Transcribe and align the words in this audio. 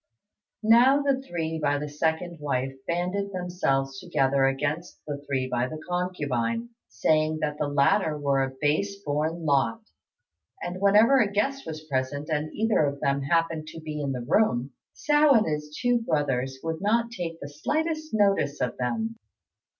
Now 0.63 1.03
the 1.03 1.21
three 1.21 1.59
by 1.59 1.77
the 1.77 1.87
second 1.87 2.39
wife 2.39 2.73
banded 2.87 3.31
themselves 3.31 3.99
together 3.99 4.45
against 4.45 4.99
the 5.05 5.23
three 5.29 5.47
by 5.47 5.67
the 5.67 5.79
concubine, 5.87 6.69
saying 6.87 7.37
that 7.41 7.59
the 7.59 7.67
latter 7.67 8.17
were 8.17 8.41
a 8.41 8.49
base 8.59 8.95
born 9.03 9.45
lot; 9.45 9.83
and 10.59 10.81
whenever 10.81 11.19
a 11.19 11.31
guest 11.31 11.67
was 11.67 11.83
present 11.85 12.29
and 12.29 12.51
either 12.51 12.83
of 12.83 12.99
them 12.99 13.21
happened 13.21 13.67
to 13.67 13.79
be 13.79 14.01
in 14.01 14.11
the 14.11 14.25
room, 14.27 14.71
Hsiao 14.95 15.33
and 15.37 15.45
his 15.45 15.69
two 15.79 15.99
brothers 16.01 16.57
would 16.63 16.81
not 16.81 17.11
take 17.11 17.39
the 17.39 17.47
slightest 17.47 18.11
notice 18.11 18.59
of 18.59 18.77
them. 18.77 19.19